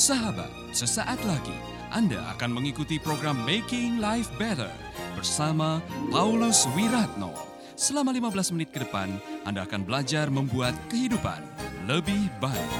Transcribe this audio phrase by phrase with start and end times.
[0.00, 1.52] Sahabat, sesaat lagi
[1.92, 4.72] Anda akan mengikuti program Making Life Better
[5.12, 7.36] bersama Paulus Wiratno.
[7.76, 9.12] Selama 15 menit ke depan,
[9.44, 11.44] Anda akan belajar membuat kehidupan
[11.84, 12.72] lebih baik.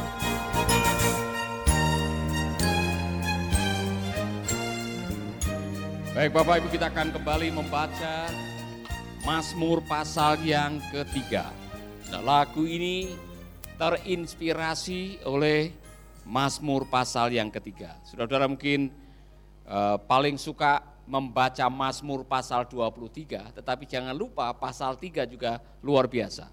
[6.17, 8.33] Baik Bapak Ibu kita akan kembali membaca
[9.29, 11.53] Mazmur pasal yang ketiga.
[12.09, 13.13] Nah, lagu ini
[13.77, 15.80] terinspirasi oleh
[16.31, 17.99] Mazmur pasal yang ketiga.
[18.07, 18.95] Saudara-saudara mungkin
[19.67, 26.47] uh, paling suka membaca Mazmur pasal 23, tetapi jangan lupa pasal 3 juga luar biasa.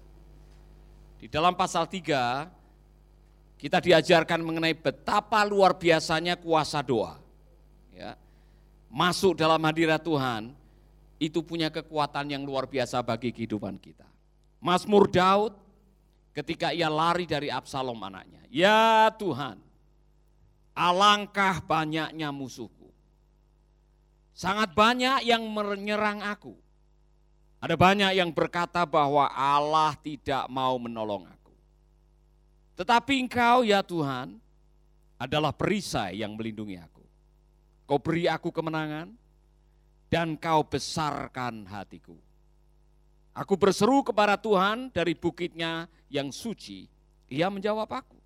[1.22, 2.58] Di dalam pasal 3
[3.58, 7.22] kita diajarkan mengenai betapa luar biasanya kuasa doa.
[7.94, 8.18] Ya.
[8.90, 10.54] Masuk dalam hadirat Tuhan
[11.22, 14.06] itu punya kekuatan yang luar biasa bagi kehidupan kita.
[14.58, 15.54] Mazmur Daud
[16.34, 18.42] ketika ia lari dari Absalom anaknya.
[18.48, 19.67] Ya Tuhan,
[20.78, 22.86] alangkah banyaknya musuhku.
[24.30, 26.54] Sangat banyak yang menyerang aku.
[27.58, 31.50] Ada banyak yang berkata bahwa Allah tidak mau menolong aku.
[32.78, 34.38] Tetapi engkau ya Tuhan
[35.18, 37.02] adalah perisai yang melindungi aku.
[37.90, 39.10] Kau beri aku kemenangan
[40.06, 42.14] dan kau besarkan hatiku.
[43.34, 46.86] Aku berseru kepada Tuhan dari bukitnya yang suci,
[47.26, 48.17] ia menjawab aku.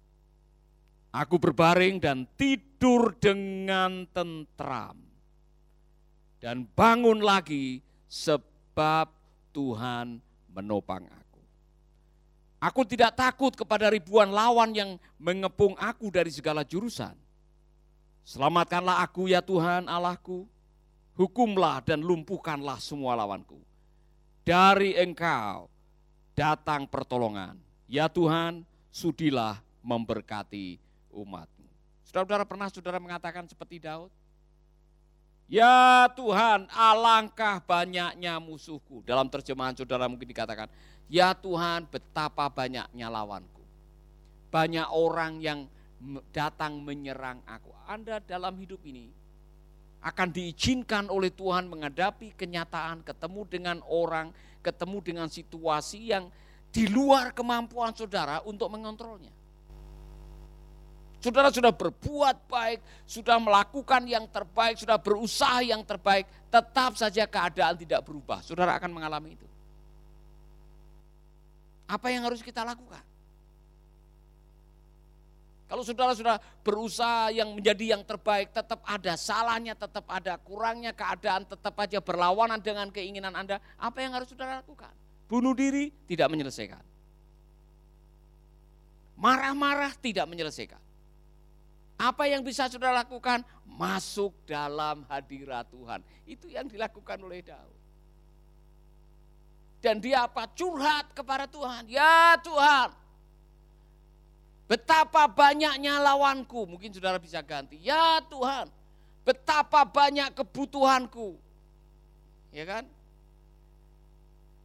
[1.12, 4.96] Aku berbaring dan tidur dengan tentram.
[6.40, 9.12] Dan bangun lagi sebab
[9.52, 10.18] Tuhan
[10.50, 11.40] menopang aku.
[12.64, 17.12] Aku tidak takut kepada ribuan lawan yang mengepung aku dari segala jurusan.
[18.24, 20.48] Selamatkanlah aku ya Tuhan Allahku,
[21.12, 23.60] hukumlah dan lumpuhkanlah semua lawanku.
[24.42, 25.68] Dari engkau
[26.32, 27.60] datang pertolongan.
[27.84, 31.68] Ya Tuhan, sudilah memberkati umatmu.
[32.08, 34.10] Saudara-saudara pernah saudara mengatakan seperti Daud?
[35.52, 39.04] Ya Tuhan, alangkah banyaknya musuhku.
[39.04, 40.68] Dalam terjemahan saudara mungkin dikatakan,
[41.12, 43.60] Ya Tuhan, betapa banyaknya lawanku.
[44.48, 45.68] Banyak orang yang
[46.32, 47.68] datang menyerang aku.
[47.84, 49.12] Anda dalam hidup ini
[50.02, 54.34] akan diizinkan oleh Tuhan menghadapi kenyataan, ketemu dengan orang,
[54.64, 56.26] ketemu dengan situasi yang
[56.72, 59.30] di luar kemampuan saudara untuk mengontrolnya.
[61.22, 67.78] Saudara sudah berbuat baik, sudah melakukan yang terbaik, sudah berusaha yang terbaik, tetap saja keadaan
[67.78, 68.42] tidak berubah.
[68.42, 69.46] Saudara akan mengalami itu.
[71.86, 73.06] Apa yang harus kita lakukan?
[75.70, 81.46] Kalau saudara sudah berusaha yang menjadi yang terbaik, tetap ada salahnya, tetap ada kurangnya keadaan,
[81.46, 84.90] tetap aja berlawanan dengan keinginan Anda, apa yang harus saudara lakukan?
[85.30, 86.82] Bunuh diri tidak menyelesaikan.
[89.16, 90.91] Marah-marah tidak menyelesaikan.
[92.02, 93.46] Apa yang bisa saudara lakukan?
[93.62, 96.02] Masuk dalam hadirat Tuhan.
[96.26, 97.78] Itu yang dilakukan oleh Daud.
[99.78, 100.50] Dan dia apa?
[100.50, 101.86] Curhat kepada Tuhan.
[101.86, 102.90] Ya Tuhan,
[104.66, 106.66] betapa banyaknya lawanku.
[106.66, 107.78] Mungkin saudara bisa ganti.
[107.78, 108.66] Ya Tuhan,
[109.22, 111.38] betapa banyak kebutuhanku.
[112.50, 112.84] Ya kan?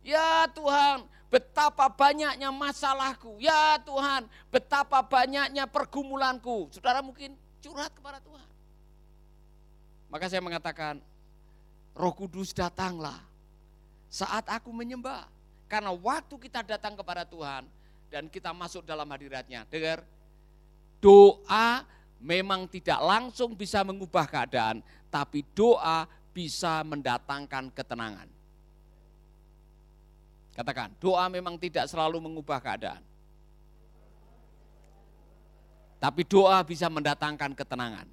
[0.02, 3.40] Ya Tuhan, betapa banyaknya masalahku.
[3.40, 6.72] Ya Tuhan, betapa banyaknya pergumulanku.
[6.72, 8.48] Saudara mungkin curhat kepada Tuhan.
[10.08, 11.04] Maka saya mengatakan,
[11.92, 13.20] Roh Kudus datanglah
[14.08, 15.28] saat aku menyembah.
[15.68, 17.68] Karena waktu kita datang kepada Tuhan
[18.08, 19.68] dan kita masuk dalam hadiratnya.
[19.68, 20.00] Dengar,
[21.04, 21.84] doa
[22.24, 24.80] memang tidak langsung bisa mengubah keadaan,
[25.12, 28.37] tapi doa bisa mendatangkan ketenangan.
[30.58, 33.06] Katakan, doa memang tidak selalu mengubah keadaan.
[36.02, 38.10] Tapi doa bisa mendatangkan ketenangan.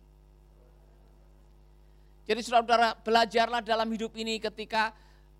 [2.24, 4.92] Jadi saudara-saudara belajarlah dalam hidup ini ketika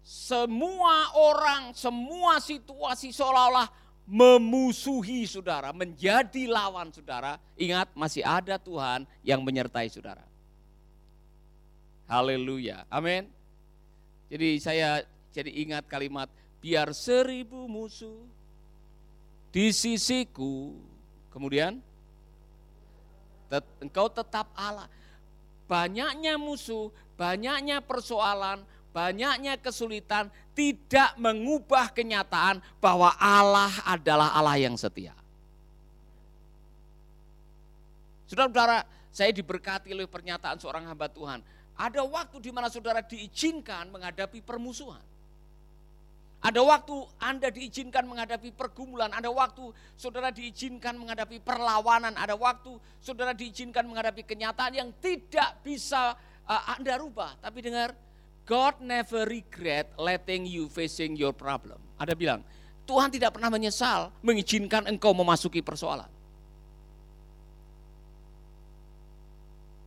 [0.05, 3.69] semua orang, semua situasi seolah-olah
[4.05, 7.41] memusuhi saudara, menjadi lawan saudara.
[7.57, 10.25] Ingat masih ada Tuhan yang menyertai saudara.
[12.05, 12.85] Haleluya.
[12.93, 13.33] Amin.
[14.29, 15.00] Jadi saya
[15.33, 16.29] jadi ingat kalimat
[16.64, 18.25] biar seribu musuh
[19.52, 20.72] di sisiku.
[21.28, 21.76] Kemudian
[23.52, 24.88] tet, engkau tetap Allah.
[25.69, 26.88] Banyaknya musuh,
[27.20, 28.64] banyaknya persoalan,
[28.96, 35.12] banyaknya kesulitan tidak mengubah kenyataan bahwa Allah adalah Allah yang setia.
[38.25, 41.44] Saudara-saudara, saya diberkati oleh pernyataan seorang hamba Tuhan.
[41.76, 45.13] Ada waktu di mana saudara diizinkan menghadapi permusuhan.
[46.44, 46.93] Ada waktu
[47.25, 49.64] Anda diizinkan menghadapi pergumulan, ada waktu
[49.96, 56.12] saudara diizinkan menghadapi perlawanan, ada waktu saudara diizinkan menghadapi kenyataan yang tidak bisa
[56.44, 57.41] uh, Anda rubah.
[57.41, 57.96] Tapi dengar,
[58.44, 61.81] God never regret letting you facing your problem.
[61.96, 62.44] Ada bilang,
[62.85, 66.12] Tuhan tidak pernah menyesal mengizinkan engkau memasuki persoalan.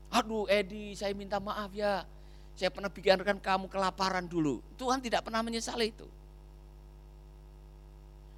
[0.10, 2.02] Aduh Edi, saya minta maaf ya.
[2.58, 4.66] Saya pernah biarkan kamu kelaparan dulu.
[4.82, 6.10] Tuhan tidak pernah menyesali itu.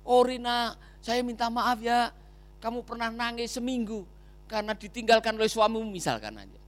[0.10, 0.74] Oh Rina,
[1.06, 2.10] saya minta maaf ya.
[2.58, 4.10] Kamu pernah nangis seminggu
[4.50, 6.60] karena ditinggalkan oleh suamimu misalkan aja.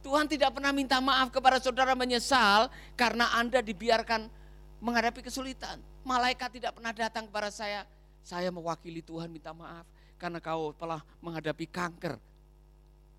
[0.00, 4.32] Tuhan tidak pernah minta maaf kepada saudara menyesal karena Anda dibiarkan
[4.80, 5.80] menghadapi kesulitan.
[6.04, 7.84] Malaikat tidak pernah datang kepada saya,
[8.24, 9.84] saya mewakili Tuhan minta maaf
[10.16, 12.16] karena kau telah menghadapi kanker.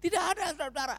[0.01, 0.97] Tidak ada saudara.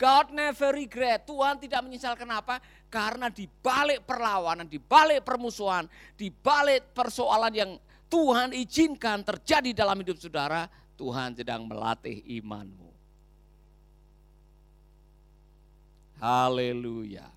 [0.00, 1.28] God never regret.
[1.28, 2.56] Tuhan tidak menyesal kenapa?
[2.88, 5.84] Karena di balik perlawanan, di balik permusuhan,
[6.16, 7.70] di balik persoalan yang
[8.08, 10.64] Tuhan izinkan terjadi dalam hidup saudara,
[10.96, 12.88] Tuhan sedang melatih imanmu.
[16.16, 17.28] Haleluya.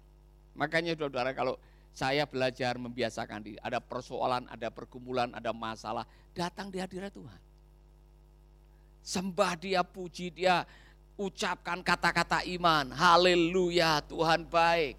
[0.55, 1.59] Makanya saudara kalau
[1.91, 7.41] saya belajar membiasakan diri, ada persoalan, ada pergumulan, ada masalah, datang di hadirat Tuhan.
[9.03, 10.63] Sembah dia, puji dia,
[11.17, 12.89] ucapkan kata-kata iman.
[12.93, 14.97] Haleluya, Tuhan baik.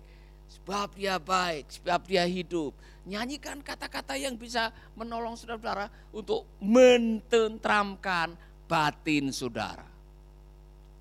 [0.61, 2.73] Sebab dia baik, sebab dia hidup.
[3.05, 8.33] Nyanyikan kata-kata yang bisa menolong saudara-saudara untuk mententramkan
[8.65, 9.85] batin saudara.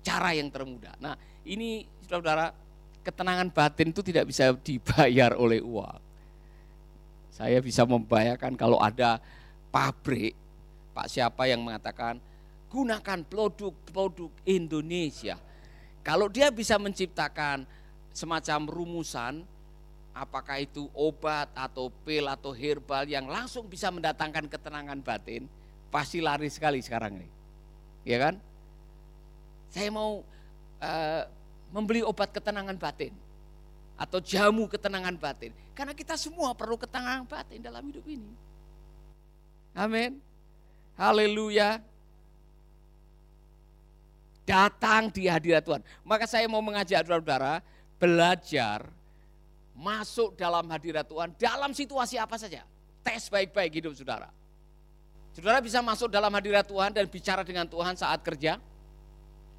[0.04, 0.92] Cara yang termudah.
[1.00, 1.16] Nah
[1.48, 2.52] ini saudara-saudara
[3.00, 6.00] ketenangan batin itu tidak bisa dibayar oleh uang.
[7.32, 9.18] Saya bisa membayangkan kalau ada
[9.72, 10.36] pabrik,
[10.92, 12.20] Pak siapa yang mengatakan
[12.74, 15.38] gunakan produk-produk Indonesia.
[16.02, 17.62] Kalau dia bisa menciptakan
[18.10, 19.46] semacam rumusan,
[20.10, 25.46] apakah itu obat atau pil atau herbal yang langsung bisa mendatangkan ketenangan batin,
[25.94, 27.30] pasti lari sekali sekarang ini.
[28.02, 28.42] Ya kan?
[29.70, 30.26] Saya mau
[30.82, 31.22] uh,
[31.70, 33.14] membeli obat ketenangan batin
[33.94, 35.54] atau jamu ketenangan batin.
[35.78, 38.34] Karena kita semua perlu ketenangan batin dalam hidup ini.
[39.74, 40.18] Amin.
[40.94, 41.93] Haleluya
[44.44, 45.82] datang di hadirat Tuhan.
[46.04, 47.64] Maka saya mau mengajak saudara-saudara
[47.96, 48.88] belajar
[49.74, 52.62] masuk dalam hadirat Tuhan dalam situasi apa saja.
[53.04, 54.32] Tes baik-baik hidup saudara.
[55.34, 58.62] Saudara bisa masuk dalam hadirat Tuhan dan bicara dengan Tuhan saat kerja.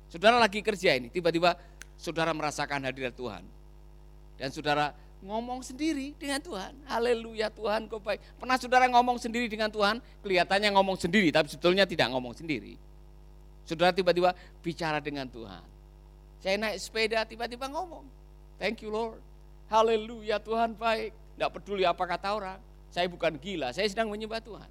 [0.07, 1.59] Saudara lagi kerja ini, tiba-tiba
[1.99, 3.43] saudara merasakan hadirat Tuhan.
[4.39, 6.71] Dan saudara ngomong sendiri dengan Tuhan.
[6.87, 8.23] Haleluya Tuhan kau baik.
[8.39, 12.79] Pernah saudara ngomong sendiri dengan Tuhan, kelihatannya ngomong sendiri, tapi sebetulnya tidak ngomong sendiri.
[13.65, 15.65] Saudara tiba-tiba bicara dengan Tuhan.
[16.39, 18.05] Saya naik sepeda tiba-tiba ngomong.
[18.61, 19.17] Thank you Lord.
[19.65, 21.09] Haleluya Tuhan baik.
[21.35, 22.61] Tidak peduli apa kata orang.
[22.93, 24.69] Saya bukan gila, saya sedang menyembah Tuhan.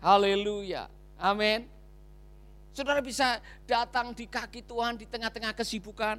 [0.00, 0.88] Haleluya.
[1.20, 1.68] Amin.
[2.72, 3.38] Saudara bisa
[3.68, 6.16] datang di kaki Tuhan di tengah-tengah kesibukan,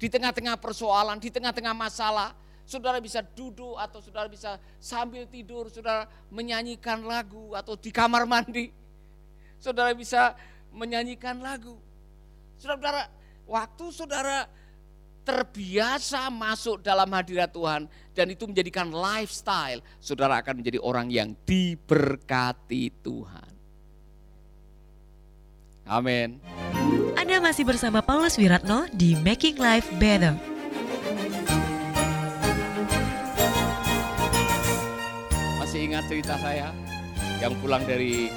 [0.00, 2.32] di tengah-tengah persoalan, di tengah-tengah masalah.
[2.64, 8.72] Saudara bisa duduk atau saudara bisa sambil tidur, saudara menyanyikan lagu atau di kamar mandi
[9.62, 10.34] saudara bisa
[10.74, 11.78] menyanyikan lagu.
[12.58, 13.06] Saudara,
[13.46, 14.50] waktu saudara
[15.22, 22.90] terbiasa masuk dalam hadirat Tuhan dan itu menjadikan lifestyle, saudara akan menjadi orang yang diberkati
[23.06, 23.50] Tuhan.
[25.86, 26.42] Amin.
[27.14, 30.34] Anda masih bersama Paulus Wiratno di Making Life Better.
[35.62, 36.74] Masih ingat cerita saya
[37.38, 38.30] yang pulang dari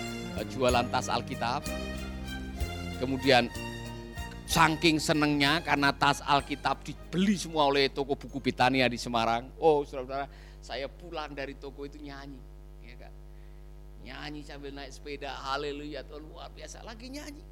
[0.43, 1.63] jualan tas Alkitab.
[2.99, 3.47] Kemudian
[4.45, 9.49] saking senengnya karena tas Alkitab dibeli semua oleh toko buku Bitania di Semarang.
[9.59, 10.27] Oh saudara-saudara,
[10.59, 12.39] saya pulang dari toko itu nyanyi.
[12.83, 13.13] Ya kan?
[14.05, 16.85] Nyanyi sambil naik sepeda, haleluya Tuhan luar biasa.
[16.85, 17.43] Lagi nyanyi.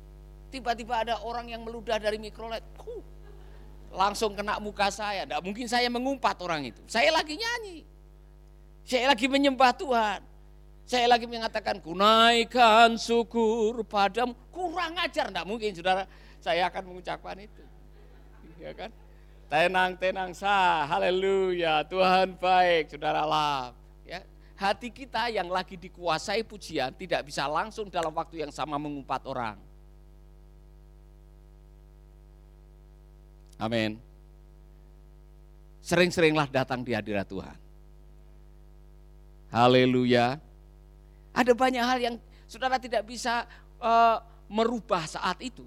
[0.54, 2.62] Tiba-tiba ada orang yang meludah dari mikrolet.
[2.78, 3.02] Huh,
[3.90, 5.25] langsung kena muka saya.
[5.25, 6.82] Tidak mungkin saya mengumpat orang itu.
[6.86, 7.82] Saya lagi nyanyi.
[8.86, 10.33] Saya lagi menyembah Tuhan.
[10.84, 14.36] Saya lagi mengatakan kunaikan syukur padamu.
[14.52, 16.04] Kurang ajar, enggak mungkin saudara.
[16.44, 17.63] Saya akan mengucapkan itu.
[18.60, 18.92] Ya kan?
[19.48, 20.84] Tenang, tenang sah.
[20.88, 21.88] Haleluya.
[21.88, 23.72] Tuhan baik, saudara lah.
[24.04, 24.28] Ya.
[24.60, 29.56] Hati kita yang lagi dikuasai pujian tidak bisa langsung dalam waktu yang sama mengumpat orang.
[33.56, 33.96] Amin.
[35.80, 37.58] Sering-seringlah datang di hadirat Tuhan.
[39.52, 40.40] Haleluya.
[41.34, 43.50] Ada banyak hal yang saudara tidak bisa
[43.82, 45.66] uh, merubah saat itu,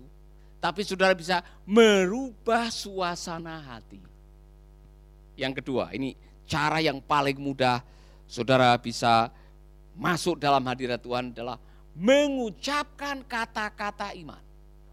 [0.63, 3.99] tapi saudara bisa merubah suasana hati.
[5.37, 6.15] Yang kedua, ini
[6.47, 7.83] cara yang paling mudah
[8.25, 9.29] saudara bisa
[9.99, 11.59] masuk dalam hadirat Tuhan adalah
[11.97, 14.43] mengucapkan kata-kata iman.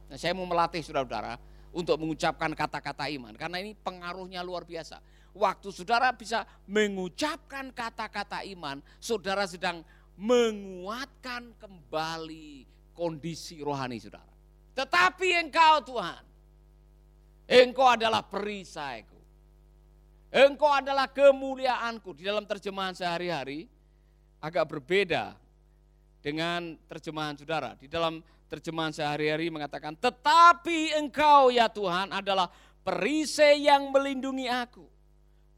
[0.09, 1.37] Nah, saya mau melatih saudara-saudara
[1.73, 5.01] untuk mengucapkan kata-kata iman karena ini pengaruhnya luar biasa.
[5.33, 9.81] Waktu saudara bisa mengucapkan kata-kata iman, saudara sedang
[10.17, 14.29] menguatkan kembali kondisi rohani saudara.
[14.73, 16.23] Tetapi engkau Tuhan,
[17.49, 19.17] engkau adalah perisaiku.
[20.33, 22.17] Engkau adalah kemuliaanku.
[22.17, 23.69] Di dalam terjemahan sehari-hari
[24.41, 25.37] agak berbeda
[26.25, 27.77] dengan terjemahan saudara.
[27.77, 32.49] Di dalam terjemahan sehari-hari mengatakan, tetapi engkau ya Tuhan adalah
[32.81, 34.85] perisai yang melindungi aku.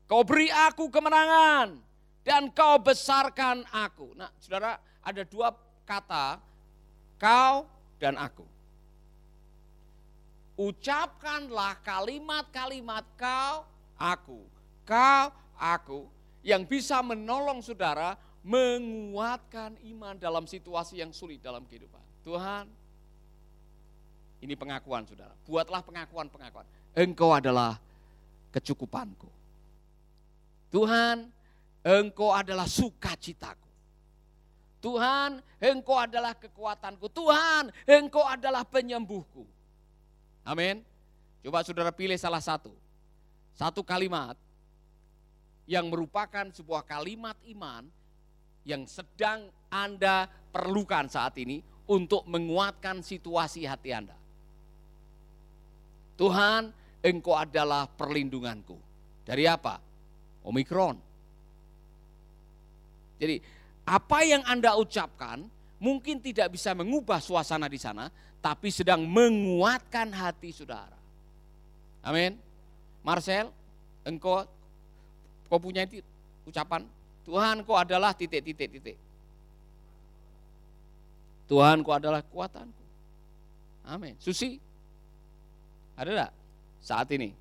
[0.05, 1.84] Kau beri aku kemenangan
[2.25, 4.17] dan kau besarkan aku.
[4.17, 5.53] Nah saudara ada dua
[5.85, 6.41] kata,
[7.21, 7.69] kau
[8.01, 8.43] dan aku.
[10.57, 13.67] Ucapkanlah kalimat-kalimat kau,
[13.99, 14.41] aku,
[14.87, 16.09] kau, aku
[16.41, 22.01] yang bisa menolong saudara menguatkan iman dalam situasi yang sulit dalam kehidupan.
[22.23, 22.65] Tuhan,
[24.41, 25.33] ini pengakuan saudara.
[25.49, 26.65] Buatlah pengakuan-pengakuan.
[26.93, 27.81] Engkau adalah
[28.53, 29.27] kecukupanku.
[30.69, 31.33] Tuhan,
[31.85, 33.69] Engkau adalah sukacitaku.
[34.81, 37.05] Tuhan, Engkau adalah kekuatanku.
[37.13, 39.45] Tuhan, Engkau adalah penyembuhku.
[40.41, 40.81] Amin.
[41.45, 42.73] Coba saudara pilih salah satu.
[43.53, 44.33] Satu kalimat
[45.69, 47.85] yang merupakan sebuah kalimat iman
[48.65, 54.17] yang sedang Anda perlukan saat ini untuk menguatkan situasi hati Anda.
[56.17, 56.73] Tuhan,
[57.05, 58.73] Engkau adalah perlindunganku.
[59.21, 59.77] Dari apa?
[60.41, 61.04] Omikron.
[63.19, 63.39] Jadi
[63.85, 65.45] apa yang Anda ucapkan
[65.79, 68.09] mungkin tidak bisa mengubah suasana di sana,
[68.41, 70.97] tapi sedang menguatkan hati saudara.
[72.05, 72.37] Amin.
[73.05, 73.53] Marcel,
[74.05, 74.45] engkau
[75.45, 76.01] kau punya itu
[76.49, 76.81] ucapan
[77.25, 78.97] Tuhan kau adalah titik-titik titik.
[81.49, 82.85] Tuhan kau adalah kekuatanku.
[83.85, 84.13] Amin.
[84.21, 84.57] Susi,
[85.97, 86.31] ada enggak
[86.81, 87.33] saat ini?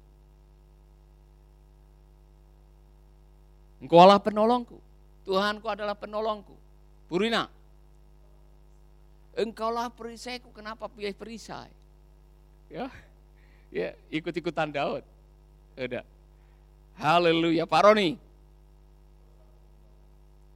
[3.84, 4.83] Engkau adalah penolongku.
[5.24, 6.52] Tuhan kau adalah penolongku.
[7.08, 7.48] Purina,
[9.36, 11.72] engkaulah perisaiku, kenapa pilih perisai?
[12.68, 12.88] Ya,
[13.68, 15.04] ya ikut-ikutan Daud.
[15.76, 16.04] Udah.
[16.94, 18.16] Haleluya, Pak Roni.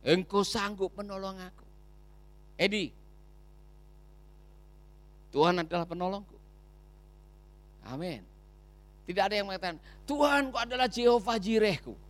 [0.07, 1.67] Engkau sanggup menolong aku.
[2.57, 2.91] Edi,
[5.35, 6.37] Tuhan adalah penolongku.
[7.89, 8.25] Amin.
[9.05, 12.08] Tidak ada yang mengatakan, Tuhan kau adalah Jehovah Jirehku.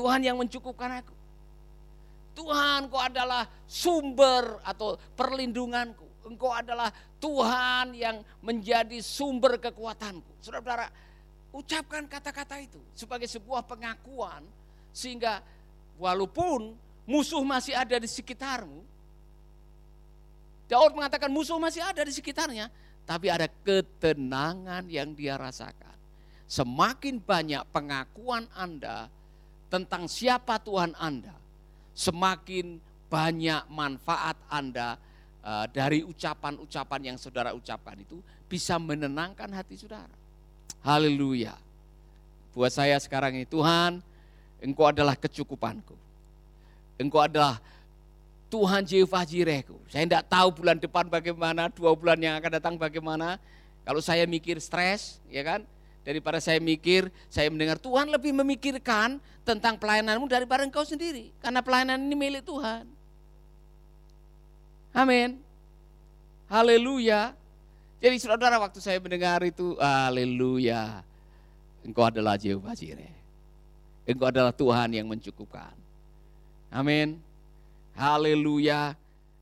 [0.00, 1.12] Tuhan yang mencukupkan aku.
[2.32, 6.24] Tuhan kau adalah sumber atau perlindunganku.
[6.24, 6.88] Engkau adalah
[7.20, 10.40] Tuhan yang menjadi sumber kekuatanku.
[10.40, 10.88] Saudara-saudara,
[11.52, 14.40] ucapkan kata-kata itu sebagai sebuah pengakuan
[14.88, 15.44] sehingga
[16.00, 16.72] walaupun
[17.04, 18.80] musuh masih ada di sekitarmu,
[20.64, 22.72] Daud mengatakan musuh masih ada di sekitarnya,
[23.04, 25.92] tapi ada ketenangan yang dia rasakan.
[26.48, 29.19] Semakin banyak pengakuan Anda
[29.70, 31.32] tentang siapa Tuhan Anda,
[31.94, 34.98] semakin banyak manfaat Anda
[35.46, 38.18] uh, dari ucapan-ucapan yang saudara ucapkan itu
[38.50, 40.12] bisa menenangkan hati saudara.
[40.82, 41.54] Haleluya.
[42.50, 44.02] Buat saya sekarang ini Tuhan,
[44.58, 45.94] Engkau adalah kecukupanku.
[46.98, 47.62] Engkau adalah
[48.50, 49.78] Tuhan Jehovah Jirehku.
[49.86, 53.38] Saya tidak tahu bulan depan bagaimana, dua bulan yang akan datang bagaimana.
[53.86, 55.62] Kalau saya mikir stres, ya kan,
[56.04, 61.32] daripada saya mikir, saya mendengar Tuhan lebih memikirkan tentang pelayananmu daripada engkau sendiri.
[61.40, 62.88] Karena pelayanan ini milik Tuhan.
[64.90, 65.38] Amin.
[66.50, 67.36] Haleluya.
[68.00, 71.04] Jadi saudara waktu saya mendengar itu, haleluya.
[71.84, 73.12] Engkau adalah Jehovah Jireh.
[74.08, 75.76] Engkau adalah Tuhan yang mencukupkan.
[76.72, 77.20] Amin.
[77.94, 78.96] Haleluya.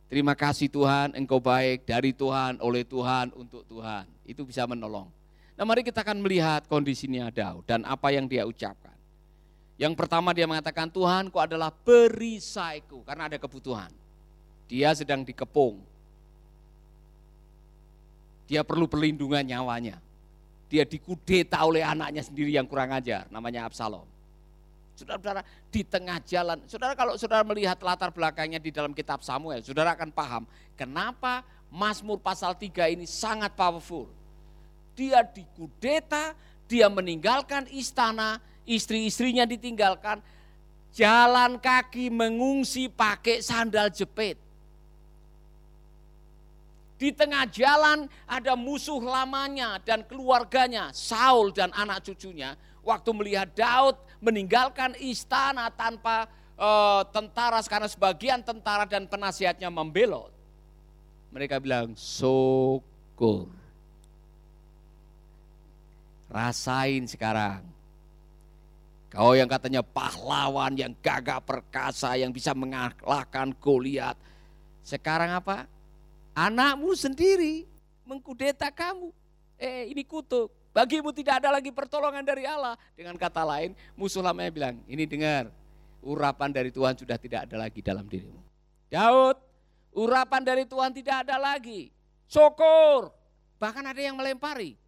[0.08, 4.08] Terima kasih Tuhan, Engkau baik dari Tuhan, oleh Tuhan, untuk Tuhan.
[4.24, 5.17] Itu bisa menolong.
[5.58, 8.94] Nah mari kita akan melihat kondisinya Daud dan apa yang dia ucapkan.
[9.74, 13.90] Yang pertama dia mengatakan Tuhan kau adalah perisaiku karena ada kebutuhan.
[14.70, 15.82] Dia sedang dikepung.
[18.46, 19.98] Dia perlu perlindungan nyawanya.
[20.70, 24.06] Dia dikudeta oleh anaknya sendiri yang kurang ajar namanya Absalom.
[24.94, 29.94] Saudara-saudara di tengah jalan, saudara kalau saudara melihat latar belakangnya di dalam kitab Samuel, saudara
[29.94, 30.42] akan paham
[30.74, 34.17] kenapa Mazmur pasal 3 ini sangat powerful.
[34.98, 36.34] Dia dikudeta,
[36.66, 40.18] dia meninggalkan istana, istri-istrinya ditinggalkan,
[40.90, 44.34] jalan kaki mengungsi pakai sandal jepit.
[46.98, 52.58] Di tengah jalan ada musuh lamanya dan keluarganya, Saul dan anak cucunya.
[52.82, 56.26] Waktu melihat Daud meninggalkan istana tanpa
[56.58, 60.34] uh, tentara, karena sebagian tentara dan penasihatnya membelot.
[61.30, 63.46] Mereka bilang, syukur.
[66.28, 67.64] Rasain sekarang.
[69.08, 74.14] Kau yang katanya pahlawan, yang gagah perkasa, yang bisa mengalahkan Goliat.
[74.84, 75.64] Sekarang apa?
[76.36, 77.64] Anakmu sendiri
[78.04, 79.08] mengkudeta kamu.
[79.56, 80.52] Eh ini kutuk.
[80.76, 82.76] Bagimu tidak ada lagi pertolongan dari Allah.
[82.92, 85.48] Dengan kata lain, musuh lamanya bilang, ini dengar,
[86.04, 88.38] urapan dari Tuhan sudah tidak ada lagi dalam dirimu.
[88.92, 89.36] Daud,
[89.96, 91.90] urapan dari Tuhan tidak ada lagi.
[92.28, 93.10] Syukur.
[93.58, 94.78] Bahkan ada yang melempari.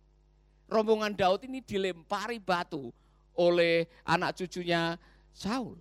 [0.70, 2.94] Rombongan Daud ini dilempari batu
[3.34, 4.94] oleh anak cucunya
[5.34, 5.74] Saul.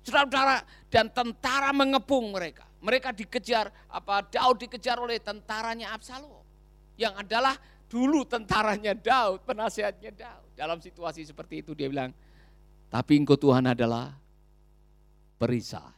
[0.00, 2.64] Saudara-saudara dan tentara mengepung mereka.
[2.80, 6.40] Mereka dikejar, apa Daud dikejar oleh tentaranya Absalom.
[6.96, 7.54] Yang adalah
[7.92, 10.48] dulu tentaranya Daud, penasihatnya Daud.
[10.56, 12.16] Dalam situasi seperti itu dia bilang,
[12.88, 14.16] tapi engkau Tuhan adalah
[15.36, 15.97] perisai.